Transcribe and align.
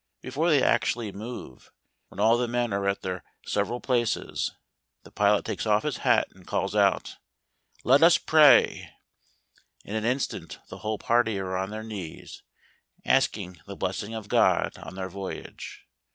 Before 0.23 0.49
they 0.49 0.63
actually 0.63 1.11
move, 1.11 1.71
when 2.07 2.19
all 2.19 2.35
the 2.35 2.47
men 2.47 2.73
are 2.73 2.89
at 2.89 3.03
their 3.03 3.23
several 3.45 3.79
places, 3.79 4.55
the 5.03 5.11
pilot 5.11 5.45
takes 5.45 5.67
off 5.67 5.83
his 5.83 5.97
hat, 5.97 6.27
and 6.31 6.47
calls 6.47 6.75
out," 6.75 7.17
let 7.83 8.01
us 8.01 8.17
pray." 8.17 8.89
In 9.85 9.95
an 9.95 10.03
instant 10.03 10.57
the 10.69 10.79
whole 10.79 10.97
party 10.97 11.37
are 11.37 11.55
on 11.55 11.69
their 11.69 11.83
knees, 11.83 12.41
asking 13.05 13.61
the 13.67 13.75
blessing 13.75 14.15
of 14.15 14.27
God 14.27 14.75
on 14.79 14.95
their 14.95 15.07
voyage. 15.07 15.85